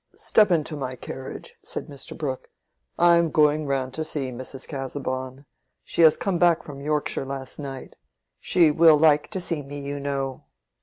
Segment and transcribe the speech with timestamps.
[0.15, 2.17] "Step into my carriage," said Mr.
[2.17, 2.49] Brooke.
[2.97, 4.67] "I am going round to see Mrs.
[4.67, 5.45] Casaubon.
[5.83, 7.97] She was to come back from Yorkshire last night.
[8.39, 10.45] She will like to see me, you know."